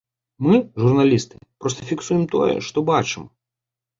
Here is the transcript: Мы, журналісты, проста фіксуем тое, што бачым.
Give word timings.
Мы, 0.45 0.55
журналісты, 0.83 1.35
проста 1.65 1.85
фіксуем 1.91 2.23
тое, 2.37 2.55
што 2.69 2.85
бачым. 2.91 3.29